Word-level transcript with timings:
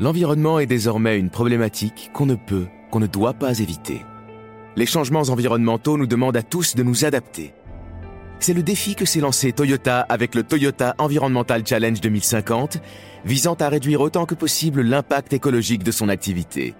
L'environnement 0.00 0.60
est 0.60 0.66
désormais 0.66 1.18
une 1.18 1.28
problématique 1.30 2.10
qu'on 2.12 2.26
ne 2.26 2.36
peut, 2.36 2.66
qu'on 2.92 3.00
ne 3.00 3.08
doit 3.08 3.34
pas 3.34 3.58
éviter. 3.58 4.04
Les 4.76 4.86
changements 4.86 5.22
environnementaux 5.22 5.98
nous 5.98 6.06
demandent 6.06 6.36
à 6.36 6.44
tous 6.44 6.76
de 6.76 6.84
nous 6.84 7.04
adapter. 7.04 7.52
C'est 8.38 8.54
le 8.54 8.62
défi 8.62 8.94
que 8.94 9.04
s'est 9.04 9.18
lancé 9.18 9.50
Toyota 9.52 10.00
avec 10.00 10.36
le 10.36 10.44
Toyota 10.44 10.94
Environmental 10.98 11.66
Challenge 11.66 12.00
2050, 12.00 12.78
visant 13.24 13.54
à 13.54 13.68
réduire 13.68 14.00
autant 14.00 14.24
que 14.24 14.36
possible 14.36 14.82
l'impact 14.82 15.32
écologique 15.32 15.82
de 15.82 15.90
son 15.90 16.08
activité. 16.08 16.76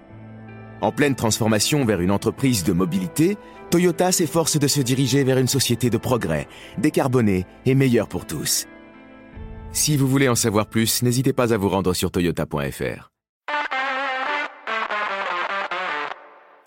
En 0.79 0.93
pleine 0.93 1.15
transformation 1.15 1.83
vers 1.83 1.99
une 1.99 2.11
entreprise 2.11 2.63
de 2.63 2.71
mobilité, 2.71 3.37
Toyota 3.69 4.13
s'efforce 4.13 4.57
de 4.57 4.67
se 4.67 4.79
diriger 4.79 5.25
vers 5.25 5.39
une 5.39 5.47
société 5.47 5.89
de 5.89 5.97
progrès, 5.97 6.47
décarbonée 6.77 7.45
et 7.65 7.75
meilleure 7.75 8.07
pour 8.07 8.25
tous. 8.25 8.65
Si 9.71 9.97
vous 9.97 10.07
voulez 10.07 10.27
en 10.27 10.35
savoir 10.35 10.67
plus, 10.67 11.03
n'hésitez 11.03 11.33
pas 11.33 11.53
à 11.53 11.57
vous 11.57 11.69
rendre 11.69 11.93
sur 11.93 12.11
toyota.fr. 12.11 13.11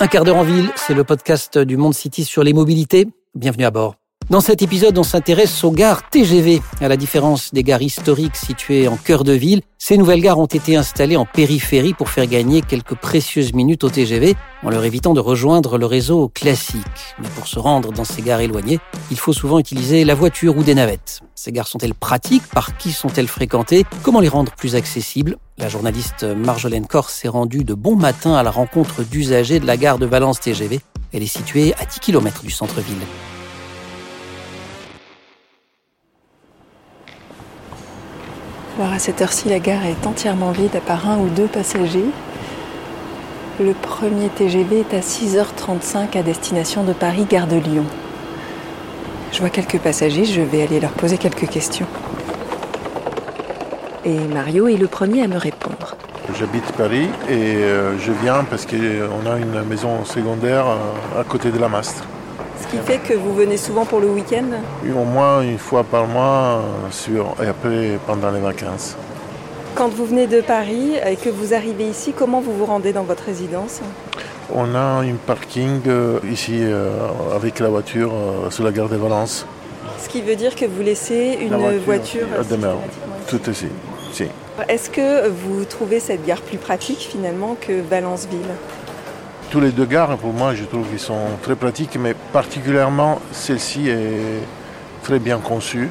Un 0.01 0.07
quart 0.09 0.25
d'heure 0.25 0.37
en 0.37 0.43
ville, 0.43 0.71
c'est 0.75 0.95
le 0.95 1.05
podcast 1.05 1.59
du 1.59 1.77
Monde 1.77 1.95
City 1.95 2.25
sur 2.25 2.43
les 2.43 2.53
mobilités. 2.53 3.07
Bienvenue 3.35 3.65
à 3.65 3.71
bord. 3.71 4.02
Dans 4.33 4.41
cet 4.41 4.63
épisode, 4.63 4.97
on 4.97 5.03
s'intéresse 5.03 5.63
aux 5.63 5.73
gares 5.73 6.09
TGV. 6.09 6.63
À 6.81 6.89
la 6.89 6.97
différence 6.97 7.53
des 7.53 7.63
gares 7.63 7.83
historiques 7.83 8.37
situées 8.37 8.89
en 8.89 8.97
cœur 8.97 9.25
de 9.25 9.35
ville, 9.35 9.61
ces 9.77 9.99
nouvelles 9.99 10.23
gares 10.23 10.39
ont 10.39 10.47
été 10.47 10.75
installées 10.75 11.19
en 11.19 11.27
périphérie 11.27 11.93
pour 11.93 12.09
faire 12.09 12.27
gagner 12.27 12.63
quelques 12.63 12.95
précieuses 12.95 13.53
minutes 13.53 13.85
au 13.85 13.91
TGV 13.91 14.35
en 14.63 14.71
leur 14.71 14.87
évitant 14.87 15.13
de 15.13 15.21
rejoindre 15.21 15.77
le 15.77 15.85
réseau 15.85 16.31
classique. 16.31 16.81
Mais 17.21 17.29
pour 17.37 17.47
se 17.47 17.59
rendre 17.59 17.93
dans 17.93 18.07
ces 18.07 18.23
gares 18.23 18.41
éloignées, 18.41 18.81
il 19.11 19.19
faut 19.19 19.35
souvent 19.35 19.59
utiliser 19.59 20.03
la 20.03 20.15
voiture 20.15 20.57
ou 20.57 20.63
des 20.63 20.75
navettes. 20.75 21.21
Ces 21.35 21.53
gares 21.53 21.69
sont-elles 21.69 21.93
pratiques? 21.93 22.47
Par 22.55 22.79
qui 22.79 22.93
sont-elles 22.93 23.29
fréquentées? 23.29 23.85
Comment 24.03 24.21
les 24.21 24.29
rendre 24.29 24.53
plus 24.53 24.77
accessibles? 24.77 25.37
La 25.59 25.69
journaliste 25.69 26.25
Marjolaine 26.25 26.87
Corse 26.87 27.13
s'est 27.13 27.29
rendue 27.29 27.65
de 27.65 27.75
bon 27.75 27.97
matin 27.97 28.33
à 28.33 28.43
la 28.43 28.51
rencontre 28.51 29.03
d'usagers 29.03 29.61
de 29.61 29.67
la 29.67 29.77
gare 29.77 29.99
de 29.99 30.07
Valence 30.07 30.41
TGV. 30.41 30.81
Elle 31.13 31.23
est 31.23 31.27
située 31.27 31.75
à 31.75 31.85
10 31.85 32.01
km 32.01 32.43
du 32.43 32.51
centre-ville. 32.51 32.97
Alors 38.79 38.93
à 38.95 38.99
cette 38.99 39.21
heure-ci, 39.21 39.51
la 39.51 39.59
gare 39.59 39.85
est 39.85 40.07
entièrement 40.07 40.51
vide 40.51 40.75
à 40.75 40.81
part 40.81 41.09
un 41.09 41.19
ou 41.19 41.29
deux 41.29 41.47
passagers. 41.47 42.07
Le 43.61 43.75
premier 43.75 44.31
TGV 44.31 44.81
est 44.81 44.95
à 44.97 45.01
6h35 45.01 46.17
à 46.19 46.23
destination 46.23 46.83
de 46.83 46.95
Paris, 46.95 47.27
gare 47.29 47.47
de 47.47 47.57
Lyon. 47.57 47.85
Je 49.31 49.41
vois 49.41 49.51
quelques 49.51 49.79
passagers, 49.79 50.25
je 50.25 50.41
vais 50.41 50.63
aller 50.63 50.81
leur 50.81 50.93
poser 50.93 51.19
quelques 51.19 51.49
questions. 51.49 51.87
Et 54.07 54.19
Mario 54.19 54.69
est 54.69 54.79
le 54.79 54.87
premier 54.89 55.23
à 55.23 55.29
me 55.29 55.37
répondre. 55.37 55.95
J'habite 56.39 56.73
Paris 56.73 57.09
et 57.29 57.57
euh, 57.57 57.99
je 57.99 58.13
viens 58.23 58.43
parce 58.45 58.65
qu'on 58.65 59.31
a 59.31 59.39
une 59.39 59.63
maison 59.69 60.05
secondaire 60.07 60.65
euh, 60.67 61.21
à 61.21 61.25
côté 61.25 61.51
de 61.51 61.59
la 61.59 61.69
Mastre. 61.69 62.05
Ce 62.73 62.79
qui 62.79 62.87
fait 62.87 62.99
que 63.01 63.13
vous 63.13 63.35
venez 63.35 63.59
souvent 63.59 63.85
pour 63.85 64.01
le 64.01 64.09
week-end? 64.09 64.47
Au 64.97 65.05
moins 65.05 65.43
une 65.43 65.59
fois 65.59 65.85
par 65.85 66.07
mois 66.07 66.63
euh, 66.63 66.91
sur, 66.91 67.35
et 67.43 67.47
après 67.47 67.99
pendant 68.07 68.31
les 68.31 68.41
vacances. 68.41 68.97
Quand 69.75 69.89
vous 69.89 70.07
venez 70.07 70.27
de 70.27 70.41
Paris 70.41 70.93
et 71.07 71.17
que 71.17 71.29
vous 71.29 71.53
arrivez 71.53 71.85
ici, 71.87 72.15
comment 72.17 72.41
vous 72.41 72.55
vous 72.57 72.65
rendez 72.65 72.95
dans 72.95 73.03
votre 73.03 73.25
résidence? 73.25 73.83
On 74.55 74.75
a 74.75 75.03
un 75.03 75.15
parking 75.27 75.83
euh, 75.87 76.19
ici 76.31 76.61
euh, 76.63 76.97
avec 77.37 77.59
la 77.59 77.69
voiture 77.69 78.11
sur 78.49 78.65
la 78.65 78.73
gare 78.73 78.89
de 78.89 78.97
Valence. 78.97 79.45
Ce 80.03 80.09
qui 80.09 80.23
veut 80.23 80.37
dire 80.37 80.55
que 80.55 80.65
vous 80.65 80.81
laissez 80.81 81.37
une 81.43 81.51
La 81.51 81.77
voiture, 81.77 82.27
à 82.41 82.43
demeure. 82.43 82.79
Tout 83.29 83.51
ici. 83.51 83.67
Si. 84.15 84.25
Est-ce 84.67 84.89
que 84.89 85.29
vous 85.29 85.67
trouvez 85.67 86.01
cette 86.01 86.25
gare 86.25 86.41
plus 86.41 86.59
pratique 86.59 87.01
finalement 87.01 87.55
que 87.61 87.83
Valenceville? 87.83 88.41
Tous 89.53 89.61
les 89.61 89.71
deux 89.71 89.85
gares, 89.85 90.17
pour 90.17 90.33
moi, 90.33 90.55
je 90.55 90.65
trouve 90.65 90.89
qu'ils 90.89 90.99
sont 90.99 91.27
très 91.43 91.57
pratiques, 91.57 91.99
mais 92.01 92.15
particulièrement 92.33 93.21
celle-ci 93.33 93.87
est 93.91 94.41
très 95.03 95.19
bien 95.19 95.37
conçue. 95.41 95.91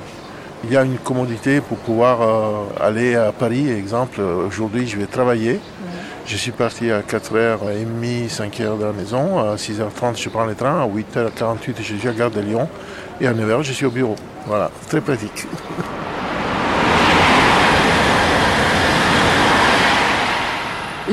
Il 0.63 0.73
y 0.73 0.77
a 0.77 0.81
une 0.81 0.97
commodité 0.97 1.61
pour 1.61 1.77
pouvoir 1.77 2.23
euh, 2.23 2.83
aller 2.83 3.13
à 3.13 3.31
Paris, 3.31 3.69
exemple. 3.69 4.19
Aujourd'hui, 4.19 4.87
je 4.87 4.97
vais 4.97 5.05
travailler. 5.05 5.59
Je 6.25 6.37
suis 6.37 6.49
parti 6.49 6.89
à 6.89 7.01
4h30, 7.01 8.31
5h 8.31 8.79
de 8.79 8.83
la 8.83 8.93
maison. 8.93 9.37
À 9.37 9.57
6h30, 9.57 10.19
je 10.19 10.29
prends 10.29 10.45
le 10.45 10.55
train. 10.55 10.81
À 10.81 10.87
8h48, 10.87 11.75
je 11.77 11.83
suis 11.83 12.07
à 12.07 12.13
Gare 12.13 12.31
de 12.31 12.41
Lyon. 12.41 12.67
Et 13.19 13.27
à 13.27 13.33
9h, 13.33 13.61
je 13.61 13.73
suis 13.73 13.85
au 13.85 13.91
bureau. 13.91 14.15
Voilà, 14.47 14.71
très 14.89 15.01
pratique. 15.01 15.45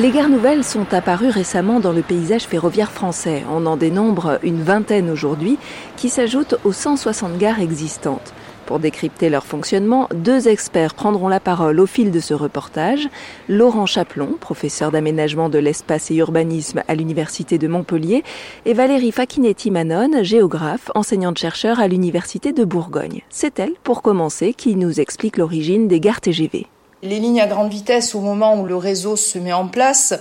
Les 0.00 0.12
gares 0.12 0.28
nouvelles 0.28 0.62
sont 0.62 0.94
apparues 0.94 1.31
récemment 1.31 1.81
dans 1.81 1.91
le 1.91 2.03
paysage 2.03 2.44
ferroviaire 2.44 2.92
français. 2.92 3.42
On 3.50 3.66
en 3.66 3.76
dénombre 3.76 4.38
une 4.44 4.62
vingtaine 4.62 5.10
aujourd'hui 5.10 5.59
qui 5.97 6.09
s'ajoutent 6.09 6.54
aux 6.62 6.70
160 6.70 7.36
gares 7.36 7.60
existantes. 7.60 8.32
Pour 8.64 8.78
décrypter 8.78 9.28
leur 9.28 9.44
fonctionnement, 9.44 10.08
deux 10.14 10.47
experts 10.47 10.94
prendront 10.94 11.26
la 11.26 11.41
parole 11.41 11.81
au 11.81 11.87
fil 11.87 12.12
de 12.12 12.20
ce 12.20 12.32
reportage. 12.32 13.08
Laurent 13.48 13.87
Chaplon, 13.87 14.37
professeur 14.38 14.92
d'aménagement 14.92 15.48
de 15.48 15.58
l'espace 15.58 16.12
et 16.12 16.14
urbanisme 16.14 16.81
à 16.87 16.94
l'Université 16.94 17.58
de 17.58 17.66
Montpellier, 17.66 18.22
et 18.66 18.75
Valérie 18.75 19.10
Facchinetti-Manon, 19.10 20.22
géographe, 20.22 20.92
enseignante-chercheur 20.94 21.81
à 21.81 21.88
l'Université 21.88 22.53
de 22.53 22.64
Bourgogne. 22.64 23.22
C'est 23.31 23.58
elle, 23.58 23.75
pour 23.82 24.03
commencer, 24.03 24.54
qui 24.54 24.76
nous 24.76 25.00
explique 25.00 25.38
l'origine 25.38 25.88
des 25.88 25.98
gares 25.98 26.20
TGV. 26.20 26.69
Les 27.03 27.20
lignes 27.20 27.41
à 27.41 27.47
grande 27.47 27.70
vitesse, 27.70 28.14
au 28.14 28.20
moment 28.20 28.56
où 28.56 28.66
le 28.66 28.76
réseau 28.76 29.16
se 29.16 29.38
met 29.38 29.53
en 29.53 29.69
place, 29.69 30.14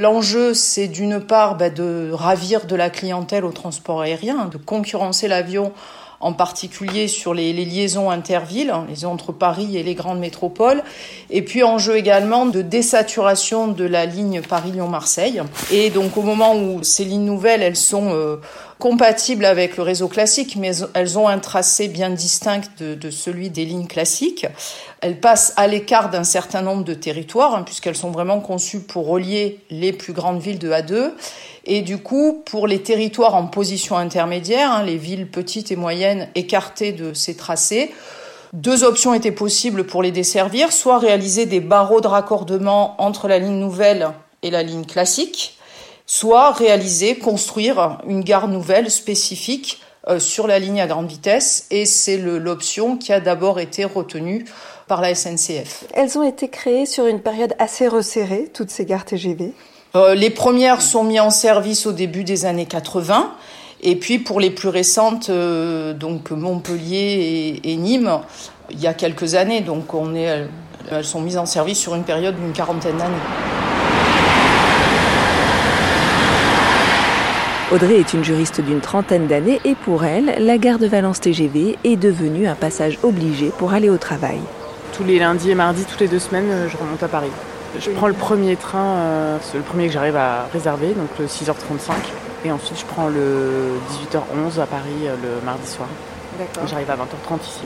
L'enjeu, 0.00 0.54
c'est 0.54 0.88
d'une 0.88 1.20
part 1.20 1.58
bah, 1.58 1.68
de 1.68 2.08
ravir 2.10 2.64
de 2.64 2.74
la 2.74 2.88
clientèle 2.88 3.44
au 3.44 3.52
transport 3.52 4.00
aérien, 4.00 4.46
de 4.46 4.56
concurrencer 4.56 5.28
l'avion 5.28 5.72
en 6.20 6.32
particulier 6.32 7.06
sur 7.06 7.34
les, 7.34 7.52
les, 7.52 7.66
liaisons 7.66 8.10
intervilles, 8.10 8.70
hein, 8.70 8.86
les 8.88 9.04
entre 9.04 9.32
Paris 9.32 9.76
et 9.76 9.82
les 9.82 9.94
grandes 9.94 10.18
métropoles, 10.18 10.82
et 11.28 11.42
puis 11.42 11.62
enjeu 11.62 11.96
également 11.96 12.46
de 12.46 12.62
désaturation 12.62 13.68
de 13.68 13.84
la 13.84 14.06
ligne 14.06 14.40
Paris-Lyon-Marseille. 14.40 15.42
Et 15.70 15.90
donc 15.90 16.16
au 16.16 16.22
moment 16.22 16.56
où 16.56 16.82
ces 16.82 17.04
lignes 17.04 17.26
nouvelles, 17.26 17.62
elles 17.62 17.76
sont 17.76 18.14
euh, 18.14 18.36
compatibles 18.80 19.44
avec 19.44 19.76
le 19.76 19.84
réseau 19.84 20.08
classique, 20.08 20.56
mais 20.56 20.72
elles 20.94 21.16
ont 21.16 21.28
un 21.28 21.38
tracé 21.38 21.86
bien 21.86 22.10
distinct 22.10 22.62
de, 22.80 23.10
celui 23.10 23.50
des 23.50 23.64
lignes 23.64 23.86
classiques. 23.86 24.46
Elles 25.00 25.20
passent 25.20 25.52
à 25.56 25.68
l'écart 25.68 26.10
d'un 26.10 26.24
certain 26.24 26.62
nombre 26.62 26.82
de 26.82 26.94
territoires, 26.94 27.54
hein, 27.54 27.62
puisqu'elles 27.62 27.96
sont 27.96 28.10
vraiment 28.10 28.40
conçues 28.40 28.80
pour 28.80 29.06
relier 29.06 29.60
les 29.70 29.92
plus 29.92 30.12
grandes 30.12 30.40
villes 30.40 30.58
de 30.58 30.72
A2. 30.72 31.12
Et 31.66 31.82
du 31.82 31.98
coup, 31.98 32.42
pour 32.44 32.66
les 32.66 32.82
territoires 32.82 33.36
en 33.36 33.46
position 33.46 33.96
intermédiaire, 33.96 34.72
hein, 34.72 34.82
les 34.82 34.96
villes 34.96 35.28
petites 35.30 35.70
et 35.70 35.76
moyennes 35.76 36.28
écartées 36.34 36.92
de 36.92 37.14
ces 37.14 37.36
tracés, 37.36 37.92
deux 38.52 38.82
options 38.82 39.14
étaient 39.14 39.30
possibles 39.30 39.84
pour 39.84 40.02
les 40.02 40.10
desservir, 40.10 40.72
soit 40.72 40.98
réaliser 40.98 41.46
des 41.46 41.60
barreaux 41.60 42.00
de 42.00 42.08
raccordement 42.08 43.00
entre 43.00 43.28
la 43.28 43.38
ligne 43.38 43.60
nouvelle 43.60 44.08
et 44.42 44.50
la 44.50 44.64
ligne 44.64 44.86
classique, 44.86 45.56
soit 46.10 46.50
réaliser, 46.50 47.18
construire 47.18 47.98
une 48.04 48.24
gare 48.24 48.48
nouvelle 48.48 48.90
spécifique 48.90 49.80
euh, 50.08 50.18
sur 50.18 50.48
la 50.48 50.58
ligne 50.58 50.80
à 50.80 50.88
grande 50.88 51.06
vitesse. 51.06 51.68
Et 51.70 51.86
c'est 51.86 52.16
l'option 52.16 52.96
qui 52.96 53.12
a 53.12 53.20
d'abord 53.20 53.60
été 53.60 53.84
retenue 53.84 54.44
par 54.88 55.02
la 55.02 55.14
SNCF. 55.14 55.84
Elles 55.94 56.18
ont 56.18 56.24
été 56.24 56.48
créées 56.48 56.84
sur 56.84 57.06
une 57.06 57.20
période 57.20 57.54
assez 57.60 57.86
resserrée, 57.86 58.50
toutes 58.52 58.70
ces 58.70 58.84
gares 58.84 59.04
TGV 59.04 59.52
euh, 59.96 60.14
les 60.14 60.30
premières 60.30 60.82
sont 60.82 61.02
mises 61.02 61.20
en 61.20 61.30
service 61.30 61.84
au 61.84 61.90
début 61.90 62.22
des 62.22 62.44
années 62.44 62.66
80. 62.66 63.32
Et 63.82 63.96
puis 63.96 64.20
pour 64.20 64.38
les 64.38 64.50
plus 64.50 64.68
récentes, 64.68 65.30
euh, 65.30 65.94
donc 65.94 66.30
Montpellier 66.30 67.58
et, 67.64 67.72
et, 67.72 67.76
Nîmes, 67.76 68.20
il 68.70 68.80
y 68.80 68.86
a 68.86 68.94
quelques 68.94 69.34
années. 69.34 69.62
Donc 69.62 69.92
on 69.92 70.14
est, 70.14 70.46
elles 70.92 71.04
sont 71.04 71.20
mises 71.20 71.38
en 71.38 71.46
service 71.46 71.78
sur 71.78 71.96
une 71.96 72.04
période 72.04 72.36
d'une 72.36 72.52
quarantaine 72.52 72.98
d'années. 72.98 73.49
Audrey 77.72 78.00
est 78.00 78.14
une 78.14 78.24
juriste 78.24 78.60
d'une 78.60 78.80
trentaine 78.80 79.28
d'années 79.28 79.60
et 79.64 79.76
pour 79.76 80.04
elle, 80.04 80.44
la 80.44 80.58
gare 80.58 80.80
de 80.80 80.88
Valence 80.88 81.20
TGV 81.20 81.78
est 81.84 81.96
devenue 81.96 82.48
un 82.48 82.56
passage 82.56 82.98
obligé 83.04 83.50
pour 83.58 83.72
aller 83.72 83.88
au 83.88 83.96
travail. 83.96 84.40
Tous 84.92 85.04
les 85.04 85.20
lundis 85.20 85.52
et 85.52 85.54
mardis, 85.54 85.84
toutes 85.84 86.00
les 86.00 86.08
deux 86.08 86.18
semaines, 86.18 86.68
je 86.68 86.76
remonte 86.76 87.00
à 87.00 87.06
Paris. 87.06 87.30
Je 87.78 87.90
prends 87.90 88.08
le 88.08 88.14
premier 88.14 88.56
train, 88.56 88.96
euh, 88.96 89.38
c'est 89.40 89.56
le 89.56 89.62
premier 89.62 89.86
que 89.86 89.92
j'arrive 89.92 90.16
à 90.16 90.48
réserver, 90.52 90.88
donc 90.88 91.10
le 91.20 91.26
6h35. 91.26 91.92
Et 92.44 92.50
ensuite, 92.50 92.80
je 92.80 92.86
prends 92.86 93.06
le 93.06 93.70
18h11 94.12 94.60
à 94.60 94.66
Paris 94.66 95.06
euh, 95.06 95.14
le 95.22 95.46
mardi 95.46 95.68
soir. 95.68 95.88
D'accord. 96.40 96.66
J'arrive 96.66 96.90
à 96.90 96.96
20h30 96.96 97.38
ici. 97.46 97.60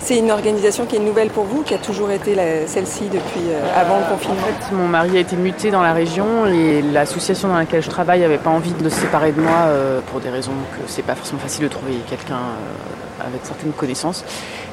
C'est 0.00 0.16
une 0.18 0.30
organisation 0.30 0.86
qui 0.86 0.96
est 0.96 1.00
nouvelle 1.00 1.28
pour 1.28 1.44
vous, 1.44 1.62
qui 1.62 1.74
a 1.74 1.78
toujours 1.78 2.10
été 2.10 2.34
celle-ci 2.66 3.04
depuis 3.04 3.50
euh, 3.50 3.62
avant 3.76 3.98
le 3.98 4.04
confinement 4.04 4.40
mon 4.72 4.88
mari 4.88 5.16
a 5.16 5.20
été 5.20 5.36
muté 5.36 5.70
dans 5.70 5.82
la 5.82 5.92
région 5.92 6.46
et 6.46 6.80
l'association 6.80 7.48
dans 7.48 7.56
laquelle 7.56 7.82
je 7.82 7.90
travaille 7.90 8.20
n'avait 8.20 8.38
pas 8.38 8.50
envie 8.50 8.72
de 8.72 8.88
se 8.88 9.00
séparer 9.00 9.32
de 9.32 9.40
moi 9.40 9.52
euh, 9.66 10.00
pour 10.10 10.20
des 10.20 10.30
raisons 10.30 10.52
que 10.72 10.90
c'est 10.90 11.02
pas 11.02 11.14
forcément 11.14 11.40
facile 11.40 11.64
de 11.64 11.68
trouver 11.68 11.92
quelqu'un 12.08 12.34
euh, 12.34 13.26
avec 13.26 13.40
certaines 13.44 13.72
connaissances. 13.72 14.24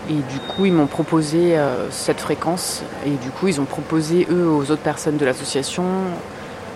Et 0.09 0.13
du 0.13 0.39
coup, 0.47 0.65
ils 0.65 0.71
m'ont 0.71 0.87
proposé 0.87 1.57
cette 1.89 2.21
fréquence. 2.21 2.81
Et 3.05 3.09
du 3.09 3.29
coup, 3.29 3.49
ils 3.49 3.59
ont 3.59 3.65
proposé, 3.65 4.25
eux, 4.31 4.47
aux 4.47 4.71
autres 4.71 4.81
personnes 4.81 5.17
de 5.17 5.25
l'association, 5.25 5.83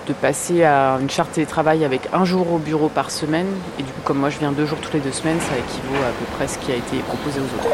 de 0.07 0.13
passer 0.13 0.63
à 0.63 0.97
une 1.01 1.09
charte 1.09 1.33
télétravail 1.33 1.85
avec 1.85 2.01
un 2.13 2.25
jour 2.25 2.51
au 2.53 2.57
bureau 2.57 2.89
par 2.89 3.11
semaine. 3.11 3.47
Et 3.79 3.83
du 3.83 3.91
coup, 3.91 4.01
comme 4.03 4.17
moi, 4.19 4.29
je 4.29 4.39
viens 4.39 4.51
deux 4.51 4.65
jours 4.65 4.79
toutes 4.81 4.93
les 4.93 4.99
deux 4.99 5.11
semaines, 5.11 5.39
ça 5.39 5.57
équivaut 5.57 6.03
à 6.03 6.11
peu 6.17 6.25
près 6.35 6.47
ce 6.47 6.57
qui 6.57 6.71
a 6.71 6.75
été 6.75 6.97
proposé 6.99 7.39
aux 7.39 7.43
autres. 7.43 7.69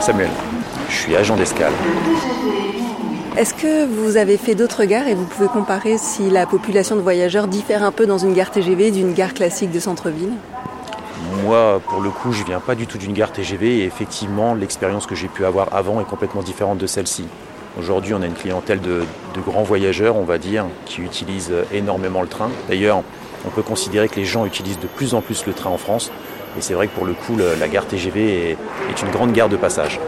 Samuel, 0.00 0.30
je 0.88 0.94
suis 0.94 1.16
agent 1.16 1.36
d'escale. 1.36 1.72
Est-ce 3.36 3.54
que 3.54 3.86
vous 3.86 4.16
avez 4.18 4.36
fait 4.36 4.54
d'autres 4.54 4.84
gares 4.84 5.08
et 5.08 5.14
vous 5.14 5.24
pouvez 5.24 5.48
comparer 5.48 5.96
si 5.96 6.28
la 6.28 6.44
population 6.44 6.96
de 6.96 7.00
voyageurs 7.00 7.48
diffère 7.48 7.82
un 7.82 7.90
peu 7.90 8.06
dans 8.06 8.18
une 8.18 8.34
gare 8.34 8.50
TGV 8.50 8.90
d'une 8.90 9.14
gare 9.14 9.32
classique 9.32 9.70
de 9.70 9.80
centre-ville? 9.80 10.32
Moi, 11.42 11.80
pour 11.88 12.00
le 12.00 12.10
coup, 12.10 12.32
je 12.32 12.44
viens 12.44 12.60
pas 12.60 12.74
du 12.74 12.86
tout 12.86 12.98
d'une 12.98 13.14
gare 13.14 13.32
TGV 13.32 13.78
et 13.78 13.84
effectivement, 13.84 14.54
l'expérience 14.54 15.06
que 15.06 15.14
j'ai 15.14 15.28
pu 15.28 15.46
avoir 15.46 15.74
avant 15.74 16.00
est 16.00 16.04
complètement 16.04 16.42
différente 16.42 16.78
de 16.78 16.86
celle-ci. 16.86 17.24
Aujourd'hui, 17.78 18.12
on 18.12 18.20
a 18.22 18.26
une 18.26 18.34
clientèle 18.34 18.80
de, 18.80 19.04
grands 19.46 19.62
voyageurs, 19.62 20.16
on 20.16 20.24
va 20.24 20.38
dire, 20.38 20.66
qui 20.84 21.00
utilisent 21.00 21.54
énormément 21.72 22.20
le 22.20 22.28
train. 22.28 22.50
D'ailleurs, 22.68 23.02
on 23.46 23.50
peut 23.50 23.62
considérer 23.62 24.08
que 24.08 24.16
les 24.16 24.24
gens 24.24 24.44
utilisent 24.44 24.80
de 24.80 24.86
plus 24.86 25.14
en 25.14 25.20
plus 25.20 25.46
le 25.46 25.54
train 25.54 25.70
en 25.70 25.78
France. 25.78 26.10
Et 26.58 26.60
c'est 26.60 26.74
vrai 26.74 26.86
que 26.86 26.92
pour 26.92 27.06
le 27.06 27.14
coup, 27.14 27.36
la 27.36 27.68
gare 27.68 27.86
TGV 27.86 28.56
est 28.90 29.02
une 29.02 29.10
grande 29.10 29.32
gare 29.32 29.48
de 29.48 29.56
passage. 29.56 29.98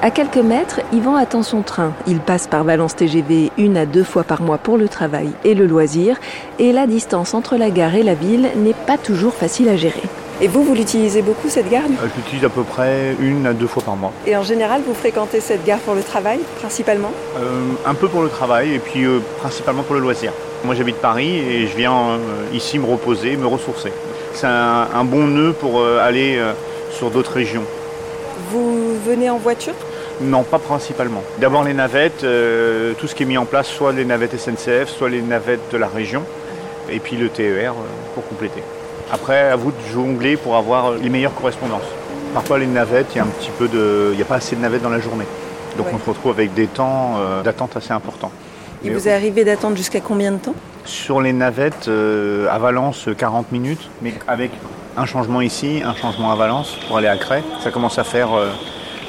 À 0.00 0.10
quelques 0.12 0.36
mètres, 0.38 0.80
Yvan 0.92 1.16
attend 1.16 1.42
son 1.42 1.62
train. 1.62 1.92
Il 2.06 2.20
passe 2.20 2.46
par 2.46 2.62
Valence 2.62 2.94
TGV 2.94 3.50
une 3.58 3.76
à 3.76 3.84
deux 3.84 4.04
fois 4.04 4.22
par 4.22 4.40
mois 4.40 4.58
pour 4.58 4.78
le 4.78 4.88
travail 4.88 5.30
et 5.44 5.54
le 5.54 5.66
loisir. 5.66 6.18
Et 6.60 6.72
la 6.72 6.86
distance 6.86 7.34
entre 7.34 7.56
la 7.56 7.70
gare 7.70 7.96
et 7.96 8.04
la 8.04 8.14
ville 8.14 8.48
n'est 8.56 8.74
pas 8.86 8.96
toujours 8.96 9.34
facile 9.34 9.68
à 9.68 9.76
gérer. 9.76 10.02
Et 10.40 10.46
vous, 10.48 10.62
vous 10.62 10.74
l'utilisez 10.74 11.22
beaucoup 11.22 11.48
cette 11.48 11.68
gare 11.68 11.82
Je 12.00 12.16
l'utilise 12.16 12.44
à 12.44 12.48
peu 12.48 12.62
près 12.62 13.16
une 13.20 13.46
à 13.46 13.52
deux 13.52 13.66
fois 13.66 13.82
par 13.82 13.96
mois. 13.96 14.12
Et 14.26 14.36
en 14.36 14.42
général, 14.42 14.82
vous 14.86 14.94
fréquentez 14.94 15.40
cette 15.40 15.64
gare 15.64 15.80
pour 15.80 15.94
le 15.94 16.02
travail, 16.02 16.38
principalement? 16.60 17.10
Euh, 17.38 17.62
Un 17.84 17.94
peu 17.94 18.08
pour 18.08 18.22
le 18.22 18.28
travail 18.28 18.74
et 18.74 18.78
puis 18.78 19.04
euh, 19.04 19.18
principalement 19.38 19.82
pour 19.82 19.94
le 19.94 20.00
loisir. 20.00 20.32
Moi 20.64 20.74
j'habite 20.74 20.96
Paris 20.96 21.38
et 21.38 21.66
je 21.66 21.76
viens 21.76 21.92
euh, 21.92 22.18
ici 22.52 22.78
me 22.78 22.86
reposer, 22.86 23.36
me 23.36 23.46
ressourcer. 23.46 23.92
C'est 24.34 24.46
un, 24.46 24.86
un, 24.94 25.04
bon 25.04 25.26
nœud 25.26 25.52
pour 25.52 25.84
aller 25.84 26.40
sur 26.92 27.10
d'autres 27.10 27.32
régions. 27.32 27.64
Vous 28.52 28.96
venez 29.04 29.28
en 29.30 29.38
voiture? 29.38 29.74
Non, 30.20 30.42
pas 30.42 30.58
principalement. 30.58 31.22
D'abord 31.38 31.64
les 31.64 31.74
navettes, 31.74 32.24
euh, 32.24 32.92
tout 32.98 33.06
ce 33.06 33.14
qui 33.14 33.22
est 33.22 33.26
mis 33.26 33.38
en 33.38 33.44
place, 33.44 33.68
soit 33.68 33.92
les 33.92 34.04
navettes 34.04 34.36
SNCF, 34.38 34.88
soit 34.88 35.08
les 35.08 35.22
navettes 35.22 35.70
de 35.72 35.76
la 35.76 35.86
région, 35.86 36.22
et 36.90 36.98
puis 36.98 37.16
le 37.16 37.28
TER 37.28 37.72
euh, 37.72 37.74
pour 38.14 38.26
compléter. 38.26 38.62
Après, 39.10 39.50
à 39.50 39.56
vous 39.56 39.72
de 39.72 39.92
jongler 39.92 40.36
pour 40.36 40.56
avoir 40.56 40.92
les 40.92 41.08
meilleures 41.08 41.34
correspondances. 41.34 41.88
Parfois 42.34 42.58
les 42.58 42.66
navettes, 42.66 43.06
il 43.14 43.18
y 43.18 43.20
a 43.20 43.24
un 43.24 43.28
petit 43.28 43.50
peu 43.58 43.68
de, 43.68 44.10
il 44.12 44.16
n'y 44.16 44.22
a 44.22 44.26
pas 44.26 44.36
assez 44.36 44.54
de 44.54 44.60
navettes 44.60 44.82
dans 44.82 44.90
la 44.90 45.00
journée, 45.00 45.24
donc 45.76 45.86
ouais. 45.86 45.92
on 45.94 45.98
se 45.98 46.10
retrouve 46.10 46.32
avec 46.32 46.52
des 46.52 46.66
temps 46.66 47.14
euh, 47.18 47.42
d'attente 47.42 47.76
assez 47.76 47.92
importants. 47.92 48.30
Mais 48.84 48.90
vous 48.90 49.08
arrivez 49.08 49.44
d'attendre 49.44 49.76
jusqu'à 49.76 50.00
combien 50.00 50.32
de 50.32 50.36
temps? 50.36 50.54
Sur 50.84 51.20
les 51.20 51.32
navettes, 51.32 51.88
euh, 51.88 52.46
à 52.50 52.58
Valence, 52.58 53.08
40 53.16 53.50
minutes, 53.50 53.90
mais 54.02 54.14
avec 54.28 54.50
un 54.96 55.06
changement 55.06 55.40
ici, 55.40 55.82
un 55.84 55.94
changement 55.94 56.30
à 56.30 56.36
Valence 56.36 56.76
pour 56.86 56.98
aller 56.98 57.08
à 57.08 57.16
Cray, 57.16 57.42
ça 57.62 57.70
commence 57.70 57.98
à 57.98 58.04
faire 58.04 58.32
euh, 58.32 58.50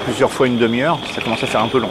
plusieurs 0.06 0.32
fois 0.32 0.48
une 0.48 0.58
demi-heure, 0.58 1.00
ça 1.14 1.22
commence 1.22 1.44
à 1.44 1.48
faire 1.48 1.62
un 1.62 1.68
peu 1.68 1.80
long. 1.80 1.90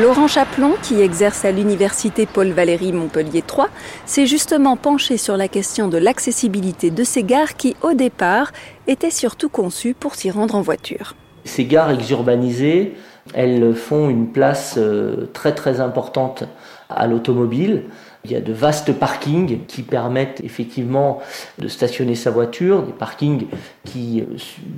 Laurent 0.00 0.26
Chaplon, 0.26 0.72
qui 0.82 1.00
exerce 1.00 1.44
à 1.44 1.52
l'université 1.52 2.26
Paul 2.26 2.48
Valéry 2.48 2.92
Montpellier 2.92 3.42
3, 3.42 3.68
s'est 4.06 4.26
justement 4.26 4.76
penché 4.76 5.16
sur 5.16 5.36
la 5.36 5.46
question 5.46 5.86
de 5.86 5.98
l'accessibilité 5.98 6.90
de 6.90 7.04
ces 7.04 7.22
gares 7.22 7.54
qui, 7.54 7.76
au 7.80 7.92
départ, 7.92 8.50
étaient 8.88 9.12
surtout 9.12 9.48
conçues 9.48 9.94
pour 9.94 10.16
s'y 10.16 10.32
rendre 10.32 10.56
en 10.56 10.62
voiture. 10.62 11.14
Ces 11.44 11.64
gares 11.66 11.92
exurbanisées, 11.92 12.94
elles 13.34 13.72
font 13.74 14.08
une 14.08 14.32
place 14.32 14.74
euh, 14.78 15.28
très 15.32 15.54
très 15.54 15.80
importante 15.80 16.42
à 16.90 17.06
l'automobile. 17.06 17.84
Il 18.24 18.32
y 18.32 18.36
a 18.36 18.40
de 18.40 18.52
vastes 18.52 18.92
parkings 18.92 19.64
qui 19.66 19.82
permettent 19.82 20.40
effectivement 20.42 21.20
de 21.58 21.68
stationner 21.68 22.16
sa 22.16 22.32
voiture, 22.32 22.82
des 22.82 22.92
parkings 22.92 23.46
qui 23.84 24.24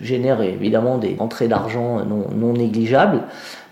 génèrent 0.01 0.43
évidemment 0.43 0.99
des 0.99 1.17
entrées 1.19 1.49
d'argent 1.49 2.05
non, 2.05 2.53
négligeables. 2.53 3.23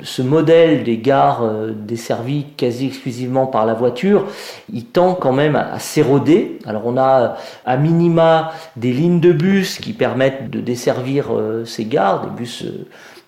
Ce 0.03 0.23
modèle 0.23 0.85
des 0.85 0.99
gares 0.99 1.43
desservies 1.77 2.47
quasi 2.57 2.87
exclusivement 2.87 3.47
par 3.47 3.67
la 3.67 3.75
voiture, 3.75 4.27
il 4.73 4.85
tend 4.87 5.15
quand 5.15 5.33
même 5.33 5.57
à, 5.57 5.73
à 5.73 5.79
s'éroder. 5.79 6.59
Alors 6.67 6.83
on 6.87 6.97
a 6.97 7.37
à 7.67 7.77
minima 7.77 8.53
des 8.77 8.93
lignes 8.93 9.21
de 9.21 9.33
bus 9.33 9.79
qui 9.79 9.93
permettent 9.93 10.51
de 10.51 10.61
desservir 10.61 11.27
ces 11.65 11.85
gares, 11.85 12.27
des 12.27 12.31
bus 12.31 12.65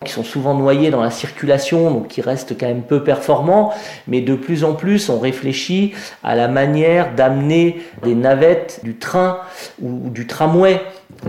qui 0.04 0.12
sont 0.12 0.24
souvent 0.24 0.54
noyés 0.54 0.90
dans 0.90 1.02
la 1.02 1.10
circulation, 1.10 1.90
donc 1.90 2.08
qui 2.08 2.20
restent 2.20 2.58
quand 2.58 2.66
même 2.66 2.82
peu 2.82 3.02
performants, 3.02 3.72
mais 4.06 4.20
de 4.20 4.34
plus 4.34 4.64
en 4.64 4.74
plus 4.74 5.08
on 5.08 5.18
réfléchit 5.18 5.94
à 6.22 6.34
la 6.34 6.48
manière 6.48 7.14
d'amener 7.14 7.80
des 8.02 8.14
navettes 8.14 8.80
du 8.82 8.96
train 8.96 9.38
ou 9.80 10.10
du 10.10 10.26
tramway 10.26 10.80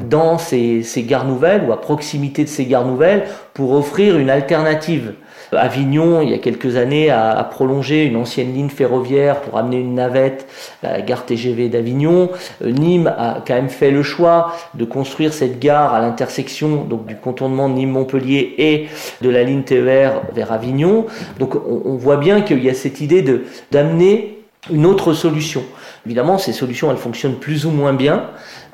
dans 0.10 0.38
ces, 0.38 0.84
gares 0.98 1.26
nouvelles 1.26 1.64
ou 1.68 1.72
à 1.72 1.82
proximité 1.82 2.44
de 2.44 2.50
ces 2.50 2.66
gares 2.66 2.86
nouvelles 2.86 3.26
pour 3.54 3.74
offrir 3.74 4.18
une 4.18 4.30
alternative. 4.30 5.14
Avignon, 5.54 6.22
il 6.22 6.30
y 6.30 6.34
a 6.34 6.40
quelques 6.40 6.76
années, 6.76 7.10
a, 7.10 7.42
prolongé 7.50 8.04
une 8.04 8.18
ancienne 8.18 8.54
ligne 8.54 8.70
ferroviaire 8.70 9.40
pour 9.40 9.58
amener 9.58 9.80
une 9.80 9.96
navette 9.96 10.46
à 10.84 10.94
la 10.94 11.02
gare 11.02 11.26
TGV 11.26 11.70
d'Avignon. 11.70 12.30
Nîmes 12.62 13.08
a 13.08 13.42
quand 13.48 13.54
même 13.54 13.70
fait 13.70 13.92
le 13.92 14.04
choix 14.04 14.54
de 14.74 14.84
construire 14.84 15.32
cette 15.34 15.60
gare 15.60 15.94
à 15.94 16.02
l'intersection 16.02 16.86
du 17.08 17.16
contournement 17.16 17.70
Nîmes-Montpellier 17.70 18.56
et 18.58 18.88
de 19.22 19.30
la 19.30 19.44
ligne 19.44 19.64
TER 19.64 20.22
vers 20.34 20.52
Avignon. 20.52 21.06
Donc 21.40 21.56
on, 21.56 21.82
on 21.86 21.96
voit 21.96 22.18
bien 22.18 22.42
qu'il 22.42 22.62
y 22.62 22.70
a 22.70 22.74
cette 22.74 23.00
idée 23.00 23.22
de 23.22 23.44
d'amener 23.72 24.38
une 24.72 24.86
autre 24.86 25.14
solution. 25.14 25.64
Évidemment, 26.08 26.38
ces 26.38 26.54
solutions, 26.54 26.90
elles 26.90 26.96
fonctionnent 26.96 27.36
plus 27.36 27.66
ou 27.66 27.70
moins 27.70 27.92
bien. 27.92 28.28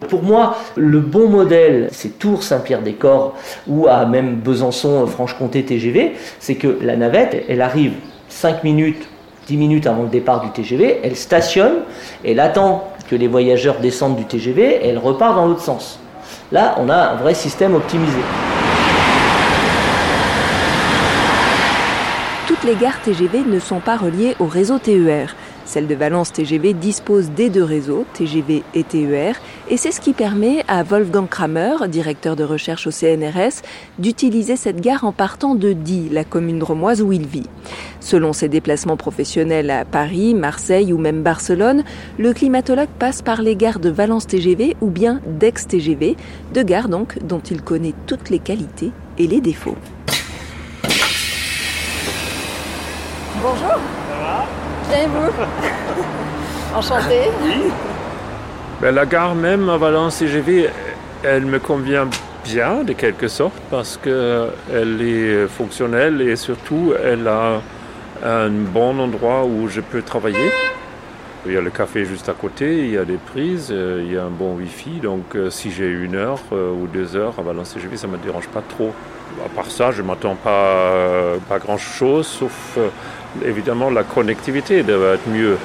Pour 0.07 0.21
moi, 0.21 0.56
le 0.75 1.00
bon 1.00 1.30
modèle, 1.30 1.89
c'est 1.91 2.19
Tours-Saint-Pierre-des-Corps 2.19 3.33
ou 3.68 3.88
à 3.88 4.06
même 4.06 4.35
Besançon-Franche-Comté 4.35 5.65
TGV, 5.65 6.13
c'est 6.38 6.53
que 6.53 6.77
la 6.83 6.95
navette, 6.95 7.44
elle 7.50 7.63
arrive 7.63 7.94
5 8.30 8.63
minutes, 8.63 9.09
10 9.47 9.57
minutes 9.57 9.88
avant 9.88 10.03
le 10.03 10.09
départ 10.09 10.41
du 10.41 10.51
TGV, 10.51 11.00
elle 11.03 11.15
stationne, 11.15 11.77
elle 12.24 12.39
attend 12.39 12.88
que 13.09 13.15
les 13.15 13.27
voyageurs 13.27 13.80
descendent 13.80 14.18
du 14.18 14.25
TGV 14.25 14.85
et 14.85 14.89
elle 14.89 15.00
repart 15.00 15.35
dans 15.35 15.47
l'autre 15.47 15.63
sens. 15.63 15.97
Là, 16.52 16.75
on 16.78 16.87
a 16.87 17.13
un 17.13 17.16
vrai 17.16 17.33
système 17.33 17.73
optimisé. 17.73 18.19
Toutes 22.45 22.63
les 22.63 22.75
gares 22.75 23.02
TGV 23.02 23.40
ne 23.47 23.57
sont 23.57 23.80
pas 23.80 23.97
reliées 23.97 24.35
au 24.37 24.45
réseau 24.45 24.78
TER. 24.78 25.35
Celle 25.65 25.87
de 25.87 25.95
Valence 25.95 26.33
TGV 26.33 26.73
dispose 26.73 27.29
des 27.29 27.49
deux 27.49 27.63
réseaux, 27.63 28.05
TGV 28.13 28.63
et 28.73 28.83
TER, 28.83 29.35
et 29.69 29.77
c'est 29.77 29.91
ce 29.91 30.01
qui 30.01 30.13
permet 30.13 30.63
à 30.67 30.83
Wolfgang 30.83 31.27
Kramer, 31.27 31.87
directeur 31.87 32.35
de 32.35 32.43
recherche 32.43 32.85
au 32.85 32.91
CNRS, 32.91 33.61
d'utiliser 33.97 34.55
cette 34.55 34.81
gare 34.81 35.05
en 35.05 35.13
partant 35.13 35.55
de 35.55 35.71
Die, 35.71 36.09
la 36.11 36.25
commune 36.25 36.59
dromoise 36.59 37.01
où 37.01 37.11
il 37.13 37.25
vit. 37.25 37.47
Selon 38.01 38.33
ses 38.33 38.49
déplacements 38.49 38.97
professionnels 38.97 39.71
à 39.71 39.85
Paris, 39.85 40.33
Marseille 40.33 40.91
ou 40.91 40.97
même 40.97 41.23
Barcelone, 41.23 41.83
le 42.19 42.33
climatologue 42.33 42.89
passe 42.99 43.21
par 43.21 43.41
les 43.41 43.55
gares 43.55 43.79
de 43.79 43.89
Valence 43.89 44.27
TGV 44.27 44.75
ou 44.81 44.87
bien 44.87 45.21
d'Aix 45.25 45.53
TGV, 45.53 46.17
deux 46.53 46.63
gares 46.63 46.89
dont 46.89 47.41
il 47.49 47.61
connaît 47.61 47.93
toutes 48.05 48.29
les 48.29 48.39
qualités 48.39 48.91
et 49.17 49.27
les 49.27 49.39
défauts. 49.39 49.77
Bonjour. 53.41 54.03
Bien 54.94 55.07
vous 55.07 56.78
Enchanté. 56.78 57.21
Oui. 57.44 57.71
Ben, 58.80 58.94
la 58.94 59.06
gare 59.07 59.33
même 59.33 59.68
à 59.69 59.78
Valence 59.78 60.19
TGV, 60.19 60.69
elle 61.23 61.45
me 61.45 61.57
convient 61.57 62.07
bien 62.44 62.83
de 62.83 62.94
quelque 62.94 63.28
sorte 63.28 63.56
parce 63.71 63.97
qu'elle 63.97 65.02
est 65.02 65.47
fonctionnelle 65.47 66.21
et 66.21 66.35
surtout 66.35 66.94
elle 67.04 67.28
a 67.28 67.62
un 68.23 68.50
bon 68.50 69.00
endroit 69.00 69.45
où 69.45 69.68
je 69.68 69.81
peux 69.81 70.04
travailler. 70.04 70.52
Il 71.45 71.54
y 71.54 71.57
a 71.57 71.62
le 71.62 71.71
café 71.71 72.06
juste 72.06 72.30
à 72.30 72.33
côté, 72.33 72.85
il 72.85 72.92
y 72.92 72.97
a 72.97 73.06
des 73.06 73.18
prises, 73.18 73.73
il 73.73 74.12
y 74.12 74.18
a 74.18 74.23
un 74.23 74.30
bon 74.30 74.56
wifi, 74.56 75.00
donc 75.02 75.35
si 75.50 75.71
j'ai 75.71 75.90
une 75.90 76.16
heure 76.16 76.40
ou 76.52 76.88
deux 76.88 77.16
heures 77.16 77.33
à 77.38 77.42
Valence 77.42 77.73
TGV, 77.73 77.97
ça 77.97 78.07
ne 78.07 78.14
me 78.14 78.18
dérange 78.18 78.47
pas 78.47 78.62
trop. 78.62 78.94
À 79.45 79.49
part 79.49 79.69
ça, 79.71 79.92
je 79.92 80.01
ne 80.01 80.07
m'attends 80.07 80.35
pas, 80.35 81.35
pas 81.49 81.59
grand 81.59 81.77
chose, 81.77 82.27
sauf 82.27 82.77
évidemment 83.45 83.89
la 83.89 84.03
connectivité 84.03 84.83
devrait 84.83 85.15
être 85.15 85.27
mieux 85.27 85.57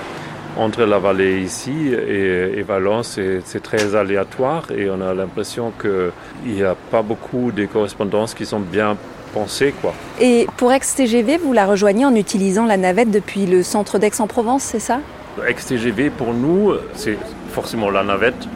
entre 0.56 0.82
la 0.84 0.98
vallée 0.98 1.40
ici 1.40 1.92
et, 1.92 2.58
et 2.58 2.62
Valence. 2.62 3.20
C'est 3.44 3.62
très 3.62 3.94
aléatoire 3.94 4.70
et 4.70 4.90
on 4.90 5.00
a 5.00 5.14
l'impression 5.14 5.72
qu'il 5.80 6.52
n'y 6.52 6.62
a 6.62 6.74
pas 6.90 7.02
beaucoup 7.02 7.52
de 7.52 7.66
correspondances 7.66 8.34
qui 8.34 8.46
sont 8.46 8.60
bien 8.60 8.96
pensées. 9.32 9.74
Quoi. 9.80 9.94
Et 10.20 10.46
pour 10.56 10.72
Aix-TGV, 10.72 11.36
vous 11.36 11.52
la 11.52 11.66
rejoignez 11.66 12.04
en 12.04 12.14
utilisant 12.14 12.66
la 12.66 12.76
navette 12.76 13.10
depuis 13.10 13.46
le 13.46 13.62
centre 13.62 13.98
d'Aix-en-Provence, 13.98 14.62
c'est 14.62 14.80
ça? 14.80 15.00
Ex-TGV 15.46 16.10
pour 16.10 16.34
nous, 16.34 16.72
c'est 16.94 17.16
forcément 17.52 17.90
la 17.90 18.02
navette 18.02 18.48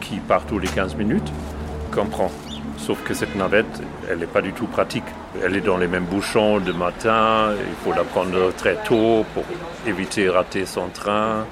qui 0.00 0.16
part 0.16 0.44
tous 0.46 0.58
les 0.58 0.68
15 0.68 0.96
minutes, 0.96 1.30
comprend. 1.92 2.30
Sauf 2.86 3.02
que 3.02 3.14
cette 3.14 3.34
navette, 3.34 3.80
elle 4.10 4.18
n'est 4.18 4.26
pas 4.26 4.42
du 4.42 4.52
tout 4.52 4.66
pratique. 4.66 5.06
Elle 5.42 5.56
est 5.56 5.62
dans 5.62 5.78
les 5.78 5.86
mêmes 5.86 6.04
bouchons 6.04 6.60
de 6.60 6.70
matin, 6.70 7.54
il 7.58 7.74
faut 7.82 7.96
la 7.96 8.04
prendre 8.04 8.52
très 8.58 8.76
tôt 8.84 9.24
pour 9.32 9.44
éviter 9.86 10.26
de 10.26 10.30
rater 10.30 10.66
son 10.66 10.88
train. 10.88 11.46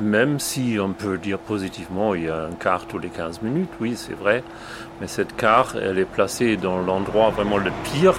Même 0.00 0.38
si 0.38 0.76
on 0.78 0.92
peut 0.92 1.16
dire 1.16 1.38
positivement, 1.38 2.14
il 2.14 2.24
y 2.24 2.28
a 2.28 2.42
un 2.42 2.52
quart 2.52 2.84
tous 2.86 2.98
les 2.98 3.08
15 3.08 3.40
minutes, 3.40 3.70
oui, 3.80 3.94
c'est 3.96 4.12
vrai. 4.12 4.44
Mais 5.00 5.06
cette 5.06 5.34
quart, 5.34 5.76
elle 5.80 5.98
est 5.98 6.04
placée 6.04 6.58
dans 6.58 6.76
l'endroit 6.76 7.30
vraiment 7.30 7.56
le 7.56 7.70
pire 7.84 8.12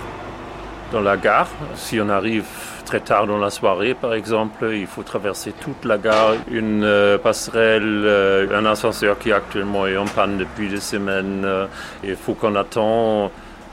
dans 0.92 1.02
la 1.02 1.18
gare. 1.18 1.48
Si 1.76 2.00
on 2.00 2.10
arrive 2.10 2.46
très 2.86 3.00
tard 3.00 3.28
dans 3.28 3.38
la 3.38 3.50
soirée, 3.50 3.94
par 3.94 4.14
exemple, 4.14 4.70
il 4.74 4.88
faut 4.88 5.04
traverser 5.04 5.54
toute 5.54 5.86
la 5.86 5.98
gare, 5.98 6.36
une 6.50 6.84
euh, 6.84 7.18
passerelle, 7.18 8.04
euh, 8.06 8.48
un 8.58 8.66
ascenseur 8.66 9.18
qui 9.20 9.32
actuellement 9.32 9.88
est 9.88 9.98
en 9.98 10.06
panne 10.06 10.38
depuis 10.38 10.70
des 10.70 10.80
semaines. 10.80 11.44
Euh, 11.46 11.66
il 12.04 12.16
faut 12.16 12.34
qu'on 12.34 12.56
attend 12.56 13.32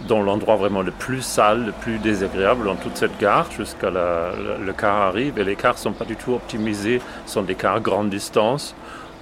dans 0.09 0.23
l'endroit 0.23 0.57
vraiment 0.57 0.83
le 0.83 0.91
plus 0.91 1.23
sale, 1.23 1.67
le 1.67 1.73
plus 1.73 1.99
désagréable 1.99 2.65
dans 2.65 2.75
toute 2.75 2.97
cette 2.97 3.17
gare 3.19 3.51
jusqu'à 3.57 3.91
le 3.91 4.73
car 4.73 4.97
arrive. 4.97 5.39
Et 5.39 5.45
les 5.45 5.57
cars 5.57 5.75
ne 5.75 5.79
sont 5.79 5.93
pas 5.93 6.05
du 6.05 6.17
tout 6.17 6.35
optimisés, 6.35 7.01
ce 7.27 7.35
sont 7.35 7.43
des 7.43 7.55
cars 7.55 7.81
grande 7.81 8.11
distance 8.11 8.75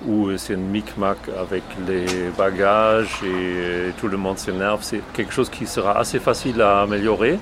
où 0.07 0.37
c'est 0.37 0.55
un 0.55 0.59
micmac 0.59 1.19
avec 1.39 1.63
les 1.87 2.07
bagages 2.37 3.21
et 3.25 3.93
tout 4.01 4.09
le 4.09 4.17
monde 4.17 4.39
s'énerve. 4.39 4.83
C'est 4.83 5.01
quelque 5.13 5.33
chose 5.33 5.49
qui 5.49 5.67
sera 5.67 5.99
assez 5.99 6.19
facile 6.19 6.61
à 6.61 6.83
améliorer, 6.83 7.39